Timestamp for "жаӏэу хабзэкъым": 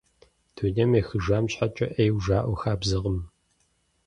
2.23-3.17